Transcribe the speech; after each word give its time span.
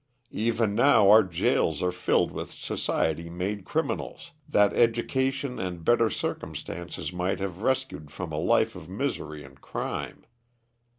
Even 0.33 0.73
now 0.73 1.11
our 1.11 1.21
gaols 1.21 1.83
are 1.83 1.91
filled 1.91 2.31
with 2.31 2.51
society 2.53 3.29
made 3.29 3.65
criminals, 3.65 4.31
that 4.49 4.73
education 4.73 5.59
and 5.59 5.85
better 5.85 6.09
circumstances 6.09 7.13
might 7.13 7.39
have 7.39 7.61
rescued 7.61 8.09
from 8.09 8.31
a 8.31 8.37
life 8.39 8.75
of 8.75 8.89
misery 8.89 9.43
and 9.43 9.61
crime. 9.61 10.25